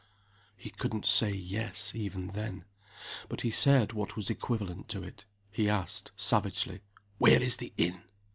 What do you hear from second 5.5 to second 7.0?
He asked, savagely,